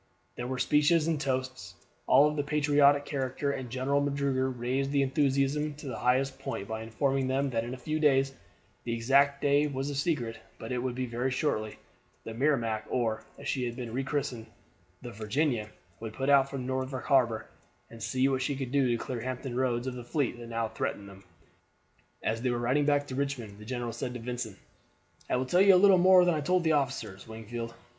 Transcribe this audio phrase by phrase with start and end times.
[0.35, 1.75] There were speeches and toasts,
[2.07, 6.67] all of a patriotic character, and General Magruder raised the enthusiasm to the highest point
[6.67, 8.33] by informing them that in a few days
[8.83, 11.75] the exact day was a secret, but it would be very shortly
[12.23, 14.47] the Merrimac, or, as she had been re christened,
[15.03, 15.69] the Virginia,
[15.99, 17.45] would put out from Norfolk Harbor,
[17.87, 20.67] and see what she could do to clear Hampton Roads of the fleet that now
[20.67, 21.23] threatened them.
[22.23, 24.57] As they were riding back to Richmond the general said to Vincent:
[25.29, 27.75] "I will tell you a little more than I told the others, Wingfield.